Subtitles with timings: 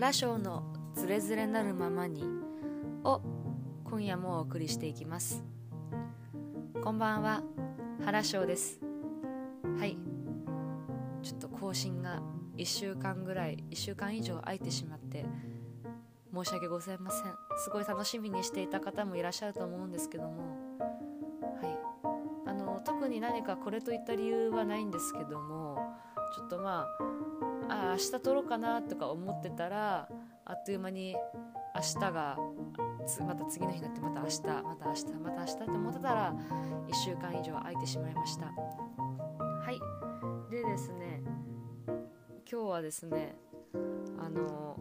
[0.00, 0.62] 原章の
[0.94, 2.22] ズレズレなるままに
[3.02, 3.20] を
[3.82, 5.42] 今夜もお送りしていきます。
[6.84, 7.42] こんばんは。
[8.04, 8.78] 原章です。
[9.76, 9.98] はい。
[11.20, 12.22] ちょっと更新が
[12.56, 15.26] 1週間ぐらい1週間以上空いてしまって
[16.32, 17.32] 申し訳ございません。
[17.56, 20.78] すごい楽しみにしていた方もいらっしゃると思うんですけども。
[21.60, 21.68] は
[22.46, 22.48] い。
[22.48, 25.76] あの特に何かこれといった理由はないんですけども
[26.36, 27.17] ちょっとまあ
[27.68, 30.08] あ明日撮ろうかなとか思ってたら
[30.44, 31.14] あっという間に
[31.74, 32.38] 明日が
[33.26, 36.34] また次の日になってまた明日また明日また明日って思ってたら
[36.88, 38.46] 1週間以上空いてしまいました。
[38.46, 38.52] は
[39.70, 40.50] い。
[40.50, 41.22] でですね
[42.50, 43.36] 今日はですね
[44.18, 44.78] あの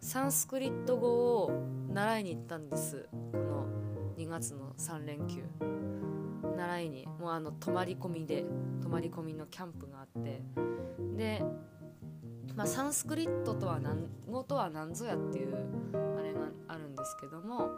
[0.00, 1.52] サンスクリット語を
[1.88, 3.08] 習いに行ったんです。
[3.32, 3.66] この
[4.16, 5.44] 2月の3連休。
[6.56, 8.44] 習いにもうあの泊まり込みで
[8.82, 10.42] 泊まり込みのキャンプがあって。
[11.16, 11.44] で、
[12.56, 15.54] まあ、サンスクリットとは何語とは何ぞやっていう
[16.18, 17.70] あれがあるんですけども。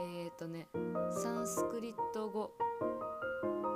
[0.00, 0.68] えっ、ー、とね
[1.10, 2.52] サンスクリット語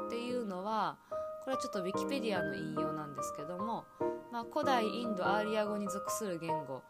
[0.06, 0.98] っていうのは
[1.44, 3.84] これはちょっとウィキペディアの引用なんですけども、
[4.30, 6.82] まあ、古代インドアーリア語に属する言語。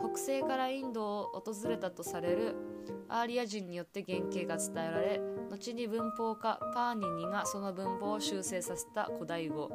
[0.00, 2.56] 北西からインドを訪れたとされる
[3.08, 9.70] アーリア人によって原型が伝えられ後に文法家パーニニがその文法を修正させた古代語。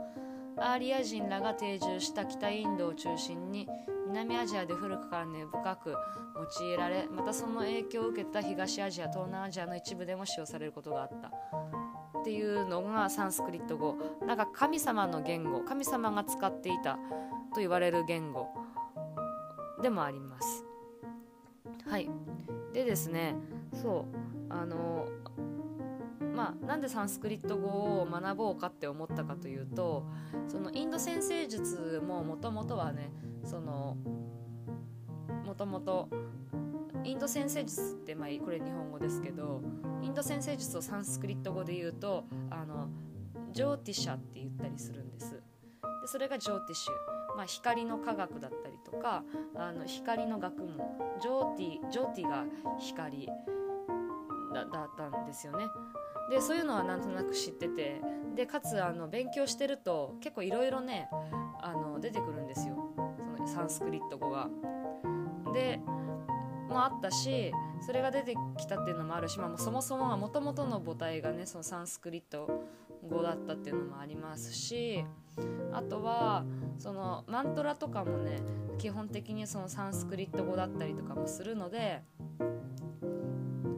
[0.58, 3.68] アーリア人らが定住した北インドを中心に
[4.08, 5.96] 南アジアで古くから根深く
[6.60, 11.32] 用いられまたその影響を受けた東アジア東南アジアの一部でも使用されることがあった。
[12.20, 13.98] っていうのがサンスクリット語。
[14.26, 16.98] なんか神様の言語神様が使っていた
[17.54, 18.48] と言われる言語。
[19.82, 20.64] でもあります。
[21.88, 22.10] はい。
[22.74, 23.36] でですね
[23.74, 24.54] そう。
[24.54, 25.08] あの
[26.46, 27.68] まあなんでサンスクリット語
[28.02, 30.06] を学ぼうかって思ったかというと
[30.48, 33.12] そのインド先生術ももともとはね
[33.44, 33.98] その
[35.44, 36.08] もともと
[37.04, 39.62] インド先生術ってまあこれ日本語ですけど
[40.04, 42.90] インド先生術をサンスクリット語で言うとあの
[43.52, 45.32] ジョーティシャって言ったりするんです。
[45.32, 45.42] で
[46.08, 49.24] それがジョーティッシュ、まあ、光の科学だったりとか
[49.56, 50.78] あの光の学問。
[51.22, 52.46] ジョーティジョーティが
[52.78, 53.30] 光
[54.54, 55.66] だだったんですよね。
[56.30, 58.02] でそういうのはなんとなく知ってて
[58.36, 61.08] でかつあの勉強してると結構いろいろね
[61.62, 62.76] あの出てくるんですよ
[63.38, 64.50] そのサンスクリット語が。
[65.54, 65.80] で
[66.68, 72.66] もあったしそれが出てきたっていうのもあるし、まあ、そもそもがもともとの母体がねそのサンスクリット
[73.10, 75.06] 語だったっていうのもありますし
[75.72, 76.44] あとは
[76.78, 78.40] そのマントラとかもね
[78.78, 82.02] 基本的にそのサンスクリット語だったりとかもするので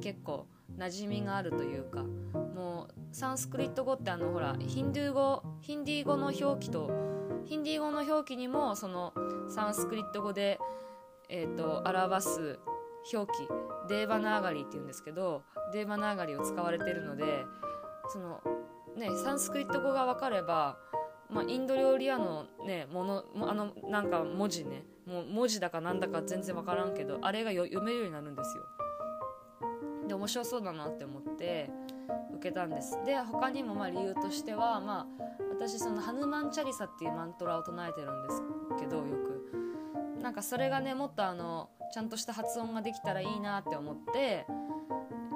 [0.01, 6.91] 結構馴染みがあるというかもうサンスクリット語ってあのほらヒンドゥー語ヒンディー語の表記と
[7.45, 9.13] ヒンディー語の表記にもその
[9.49, 10.59] サンスクリット語で、
[11.29, 12.59] えーと、表す
[13.13, 13.47] 表記
[13.87, 17.45] デーバナーガリーっていうんですけどデーバナーガリーを使われてるので
[18.09, 18.41] その
[18.97, 20.77] ねサンスクリット語が分かれば、
[21.29, 28.63] まあ、インド料理屋のねものあのなんか文字ねもう文字だかなんだか全然分からんけどあれが読めるようになるんですよ。
[30.07, 31.69] で面白そうだなって思って
[32.33, 32.97] 受けたんです。
[33.05, 38.41] で他にもまあ理由としてはまあ私そのハヌマンチャリサっていうマントラを唱えてるんです
[38.79, 39.37] けどよく。
[40.21, 44.45] なんかそれがねもっとあのちゃんとした発音ができたらいいなって思って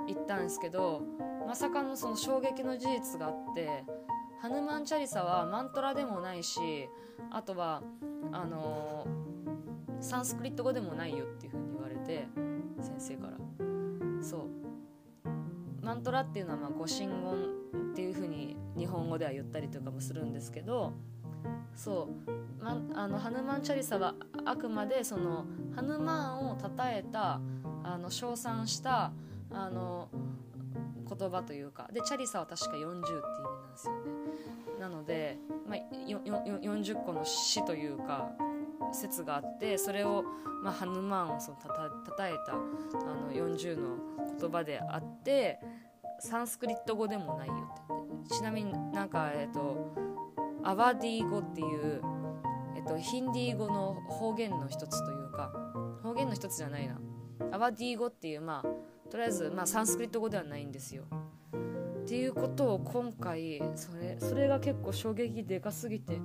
[0.07, 1.01] 行ったんですけど
[1.47, 3.83] まさかのその衝撃の事実があって
[4.41, 6.89] ハヌマンチャリサはマントラでもないし
[7.29, 7.83] あとは
[8.31, 12.27] あのー、サンスクリット語でもないよっていう風に言われて
[12.81, 13.50] 先生から。
[15.91, 20.93] マントラっていうのはまあ五神言っていう風に日本語では言ったりとかもするんですけど
[21.75, 22.07] そ
[22.61, 24.15] う、ま、あのハヌマンチャリサは
[24.45, 27.41] あくまでそのハヌマンを称えた
[27.83, 29.11] あの称賛した
[29.51, 30.07] あの
[31.09, 33.09] 言葉というかでチャリサは確か40っていう意味
[33.59, 33.99] なんですよね。
[34.79, 35.37] なので、
[35.67, 38.31] まあ、40個の詩というか
[38.93, 40.23] 説があってそれを、
[40.63, 43.97] まあ、ハヌマンをそのたたえたあの40の
[44.39, 45.59] 言葉であって
[46.19, 47.53] サンスクリット語でもないよ
[48.23, 49.95] ってちなみになんかえっ、と
[50.63, 52.01] アワディ語っていう、
[52.75, 55.51] えっ、と、ヒンディー語の方言の一つというか
[56.03, 56.99] 方言の一つじゃないな。
[57.51, 61.05] アワディ語っていうまあとりあえず、まあ、サンスクリット語ではないんですよ。
[62.01, 66.19] っていうことを今回それそれが結構衝撃でかすぎて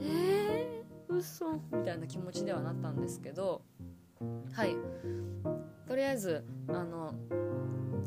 [0.00, 0.77] えー、
[1.08, 3.62] 嘘みたいな気持ちではなったんですけど
[4.52, 4.76] はい。
[5.86, 7.14] とりあえずあの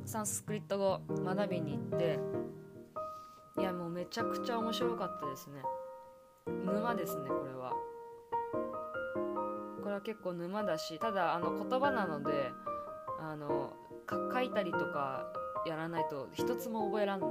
[0.06, 2.19] サンスクリット語学びに行って
[3.59, 5.62] いやもうめちゃくちゃ面白かったですね。
[6.65, 7.74] 沼ですねこれは。
[9.81, 12.51] これは結構沼だしただあの言葉なので
[13.19, 13.74] あの
[14.09, 15.31] 書いたりとか
[15.65, 17.30] やらないと一つも覚えらんない。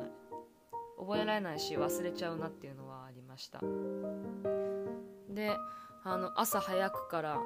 [0.98, 3.60] 覚えられないし忘れちゃうなっていうのはありました。
[5.34, 5.56] で
[6.04, 7.36] あの朝早くから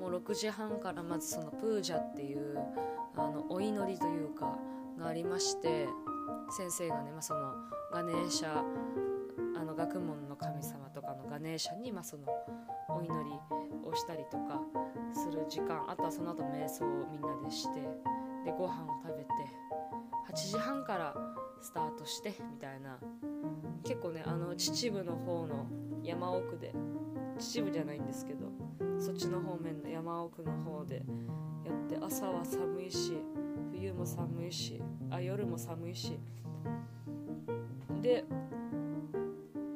[0.00, 2.58] もう6時半からまずそのプージャっていう
[3.16, 4.58] あのお祈りというか
[4.98, 5.88] がありまして
[6.56, 7.54] 先生がね、まあ、その
[7.92, 8.62] ガネーシャ
[9.56, 12.26] あの学問の神様とかのガネーシャに、まあ、その
[12.88, 13.30] お祈り
[13.88, 14.60] をしたりとか
[15.12, 17.80] する時間あとはその後瞑想をみんなでして
[18.44, 19.30] でご飯を食べて
[20.30, 21.14] 8時半から
[21.60, 22.98] スタートしてみたいな。
[23.84, 25.66] 結構ねあの秩父の方の
[26.02, 26.72] 山奥で
[27.38, 28.46] 秩父じゃないんですけど
[28.98, 31.02] そっちの方面の山奥の方で
[31.64, 33.16] やって朝は寒いし
[33.72, 34.80] 冬も寒いし
[35.10, 36.18] あ夜も寒いし。
[38.02, 38.24] で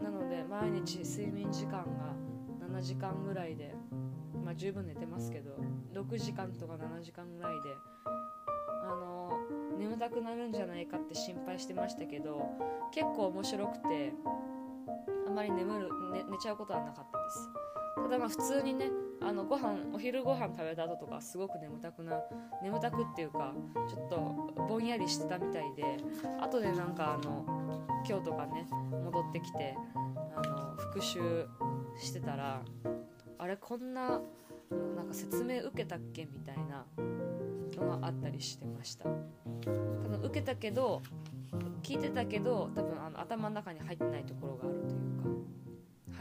[0.02, 2.14] なので毎日睡眠時間が
[2.68, 3.74] 7時間ぐらいで
[4.44, 5.56] まあ十分寝てますけど
[5.94, 7.70] 6時間とか7時間ぐらいで
[8.84, 9.30] あの
[9.78, 12.50] 眠たくなるんじゃないかって心配してましたけど
[12.92, 14.12] 結構面白くて
[15.36, 17.50] まり眠る、ね、寝ちゃうことはなかったです。
[17.96, 18.90] ただまあ普通にね
[19.20, 22.18] あのご飯お昼ご飯食べた後とかすごく眠たくな
[22.62, 23.52] 眠たくっていうか
[23.88, 25.96] ちょっとぼんやりしてたみたいで
[26.40, 27.44] 後でなんかあの
[28.08, 28.66] 今日とかね
[29.04, 29.76] 戻ってきて
[30.36, 31.48] あの復習
[31.98, 32.62] してたら
[33.38, 34.20] あれこんな
[34.96, 36.84] なんか説明受けたっけみたいな
[37.76, 39.04] のがあったりしてました。
[39.04, 39.70] 多
[40.08, 41.02] 分受けたけど
[41.82, 44.95] 聞いてたけど多分あの頭の中に入ってないところがあると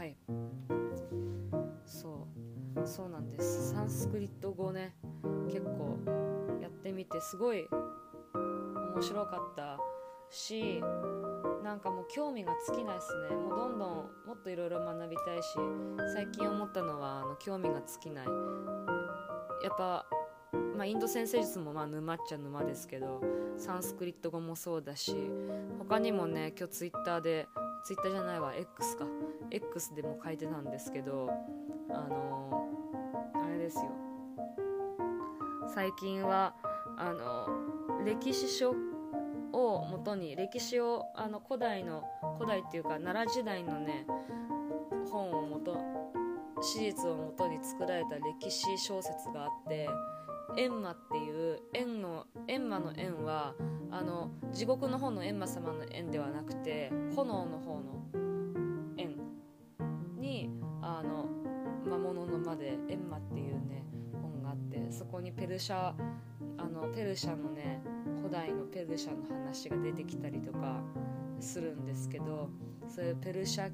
[0.06, 0.16] い。
[1.84, 2.26] そ
[2.76, 2.86] う。
[2.86, 3.72] そうなんです。
[3.72, 4.96] サンスクリット語ね。
[5.46, 5.98] 結構
[6.60, 7.66] やってみてすごい
[8.96, 9.78] 面白かった
[10.30, 10.80] し
[11.62, 13.36] なんかもう興味が尽きないですね。
[13.36, 13.88] もうどんどん
[14.26, 15.48] もっといろいろ学びたいし
[16.14, 18.26] 最近思ったのはあの興味が尽きない。
[18.26, 20.06] やっぱ
[20.76, 23.22] まあ、インド先生術もまあ沼っちゃ沼ですけど
[23.56, 25.16] サンスクリット語もそうだし
[25.78, 27.48] 他にもね今日ツイッターで
[27.84, 28.54] ツイッターじゃないわ。
[28.54, 29.06] X か。
[29.50, 31.30] X でも書いてたんですけど
[31.90, 33.90] あのー、あれですよ。
[35.74, 36.54] 最近は
[36.96, 37.48] あの
[38.04, 38.74] 歴史書
[39.52, 42.02] をもとに歴史をあの古代の
[42.38, 44.06] 古代っていうか奈良時代のね
[45.10, 45.76] 本をもと
[46.62, 49.88] 史実をもとに作られた歴史小説があって
[50.56, 53.54] 閻魔っていう閻の閻魔の閻は
[53.98, 58.04] あの地獄の方の閻魔様の閻ではなくて炎の方の
[58.94, 59.16] 閻
[60.20, 60.50] に
[60.82, 61.24] あの
[61.88, 63.86] 魔物の魔で閻魔っていうね
[64.20, 65.94] 本があってそこにペルシャ
[66.58, 67.80] あのペルシャのね
[68.18, 70.82] 古代のペルシャの話が出てきたりとか
[71.40, 72.50] するんですけど
[72.86, 73.70] そういうペルシャ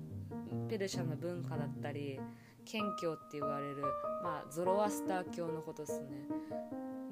[0.68, 2.20] ペルシャの文化だったり
[2.64, 3.82] 謙虚って言われる、
[4.22, 6.28] まあ、ゾロアスター教のことですね。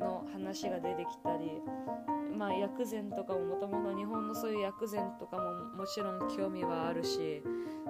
[0.01, 1.61] の話が出てきたり、
[2.37, 7.43] まあ、薬膳とかももともと日本のそういう薬膳とかももちろん興味はあるし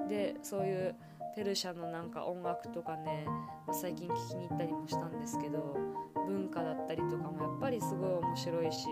[0.09, 0.95] でそういう
[1.37, 3.25] ペルシャのなんか音楽とかね、
[3.67, 5.77] まあ、最近聞きに行ったりもしたんですけど
[6.27, 8.87] 文化だったりとかもやっぱりすごい面白いし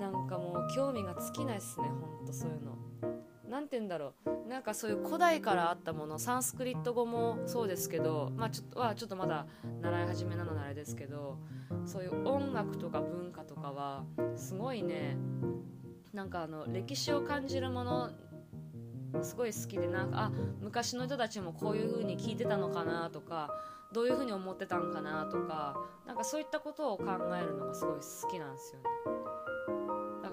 [0.00, 2.74] なんかもう興味が尽きないっすねほんとそういうの。
[3.48, 9.46] 何て言うんだろうなんかそういう古代からあったものサンスクリット語もそうですけどまあちょっとはちょっとまだ
[9.80, 11.38] 習い始めなのであれですけど
[11.86, 14.04] そういう音楽とか文化とかは
[14.36, 15.16] すごいね
[16.12, 18.10] なんかあの歴史を感じるもの
[19.22, 23.50] すごい好きでなんかあ昔の人たちもこういう風に聞いてたのかなとか
[23.92, 25.76] どういう風に思ってたんかなとか
[26.06, 27.04] なんかそういったことを考
[27.40, 28.84] えるのがすごい好きなんですよね。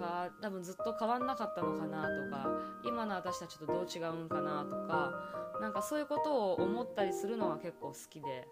[0.01, 2.49] が多分ずっと変わんなかったのかなとか
[2.83, 5.13] 今の私たちとどう違うんかなとか
[5.61, 8.47] なんかそういうことを思ったりするのが結構好きで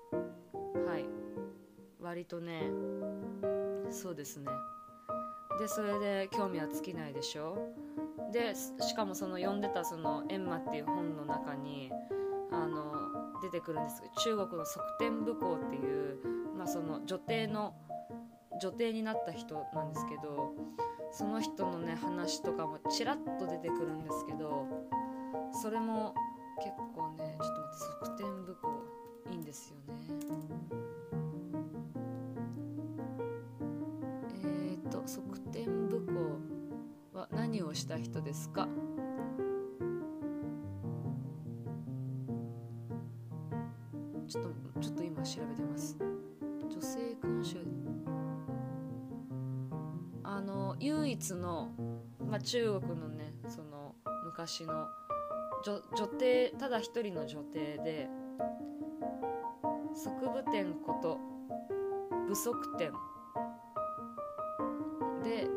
[0.87, 1.05] はい
[2.09, 2.63] 割とね
[3.91, 4.47] そうですね。
[5.59, 7.55] でそれで興味は尽きないでしょ？
[8.33, 11.91] でしかもその読んでたその「エンマ」っていう本の中に
[12.51, 14.01] あの出てくるんです。
[14.23, 16.17] 中国の側天武功っていう、
[16.57, 17.75] まあ、その女帝の
[18.59, 20.55] 女帝になった人なんですけど
[21.11, 24.65] その人のね話とかもちらっと出てくるんですけど
[25.61, 26.15] それも
[26.57, 30.88] 結構ねちょっと待って側転武功いいんですよね
[37.31, 38.67] 何をした人ですか？
[44.27, 44.49] ちょっと
[44.81, 45.97] ちょっと今調べてます。
[46.69, 47.57] 女性君主
[50.81, 51.71] 唯一の、
[52.25, 54.87] まあ、中国のねその昔の
[55.65, 58.07] 女女帝ただ一人の女帝で
[59.93, 61.19] 側部点こと
[62.27, 62.93] 不足点
[65.21, 65.49] で、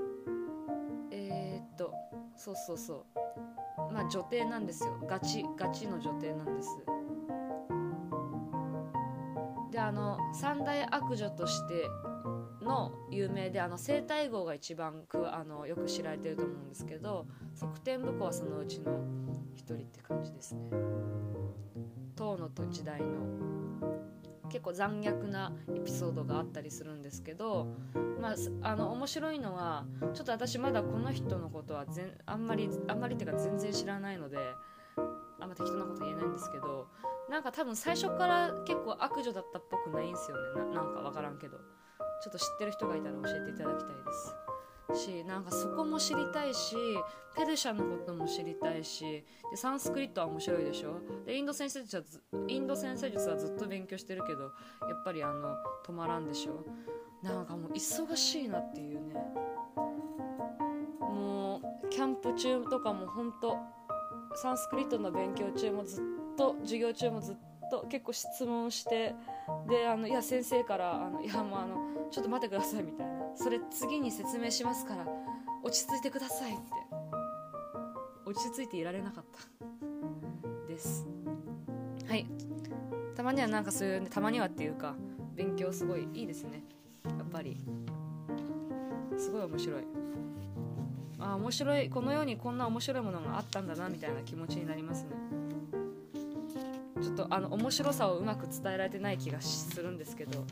[2.44, 3.92] そうそうそう。
[3.92, 4.98] まあ女帝なんですよ。
[5.08, 6.76] ガチガチの女帝なんです。
[9.70, 11.86] であの三大悪女として
[12.64, 19.00] の有名であの生体号が一番くあのよく知られてると思うんですけど側転武功はそのうちの
[19.54, 20.68] 一人って感じですね。
[22.16, 23.61] 唐の時代の
[24.52, 27.68] 結構残虐なエピソードがあったりするんですけど、
[28.20, 28.34] まあ、
[28.68, 34.36] あの面白いのはちょっと私まだこの人のことは全あんまりあんまりっていうか全然知らないので
[35.40, 36.86] あんま適当なこと言えないんですけど
[37.30, 40.74] なんか多分最初から結構悪女だったっぽくないんですよね。
[40.74, 41.56] なんか分からんけど。
[42.22, 44.51] ちょっと知ってる人がいたら教えていただきたいです。
[44.94, 46.76] しなんかそこも知りたいし
[47.34, 51.00] ペルシャのことも知りたいしでサンスクリットは面白いでしょ？
[51.24, 54.48] でインド先生術はインド先生術はずっと勉強してるけどや
[54.94, 55.56] っぱりあの
[55.86, 56.64] 止まらんでしょ？
[57.22, 59.14] なんかもう忙しいなっていうね。
[61.00, 63.56] もうキャンプ中とかも本当
[64.34, 66.04] サンスクリットの勉強中もずっ
[66.36, 67.36] と授業中もずっ
[67.70, 69.14] と結構質問して
[69.68, 71.76] であのいや先生からあのいやもうあの
[72.10, 73.11] ちょっと待ってくださいみたいな。
[73.34, 75.06] それ次に説明しますから
[75.62, 76.62] 落ち着いてくださいって。
[78.24, 79.62] 落ち着いていられなかった。
[80.66, 81.06] です。
[82.08, 82.26] はい。
[83.14, 84.94] たまにはなんかそういう、たまにはっていうか
[85.34, 86.62] 勉強すごいいいですね。
[87.04, 87.64] やっぱり。
[89.18, 89.82] すごい面白い。
[91.18, 91.90] あ面白い。
[91.90, 95.10] この世にこんな面白いものがあったんだなみたいな気持ちになりますね。
[97.02, 100.44] ちょっとあの面白さをうまく伝えられてない気がするんですけど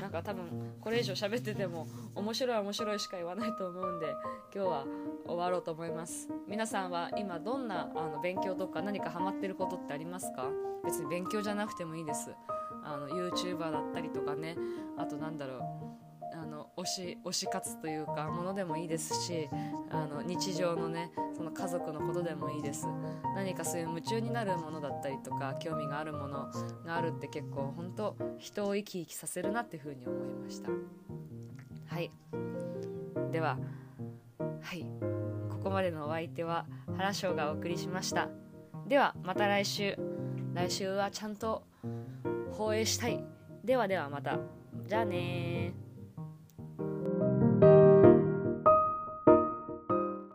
[0.00, 0.44] なんか多分
[0.80, 4.06] これ以上喋ってても面白い面白いしか言わないと思うんで
[4.54, 4.84] 今日は
[5.26, 6.28] 終わろうと思います。
[6.48, 10.48] 皆さんは今どんなあの勉強とか何かハマってることってありますか？
[10.84, 12.30] 別に勉強じゃなくてもいいです。
[12.84, 14.56] あの YouTuber だったりとかね。
[14.98, 15.91] あとなんだろう。
[16.76, 19.48] 推し推し活というかものでもいいですし
[19.90, 22.86] あの日常のねその家族のことでもいいです。
[23.34, 26.50] 何かそういう夢中になるものだったりとか興味があるもの
[26.84, 30.70] があるって結構本当人を生き生きさせるなっていうふうに思いました。
[31.86, 32.10] はい。
[33.30, 33.58] では
[34.60, 34.86] はい。
[35.50, 38.28] ここまでのお相手は原翔がお送りしました。
[38.86, 39.96] ではまた来週。
[40.54, 41.62] 来週はちゃんと
[42.50, 43.22] 放映したい。
[43.64, 44.38] ではではまた。
[44.86, 45.74] じゃあね